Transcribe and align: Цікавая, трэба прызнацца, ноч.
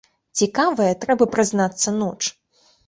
Цікавая, 0.39 0.89
трэба 1.03 1.31
прызнацца, 1.37 1.97
ноч. 2.03 2.21